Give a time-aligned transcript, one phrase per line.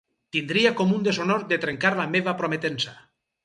[0.35, 2.99] Tindria com un deshonor de trencar la meva prometença.